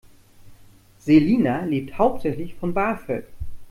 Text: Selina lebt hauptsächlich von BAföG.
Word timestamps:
Selina 0.97 1.63
lebt 1.65 1.99
hauptsächlich 1.99 2.55
von 2.55 2.73
BAföG. 2.73 3.25